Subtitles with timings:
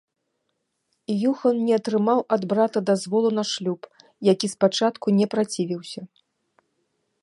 [1.31, 3.81] Юхан не атрымаў ад брата дазволу на шлюб,
[4.33, 6.01] які спачатку не працівіўся.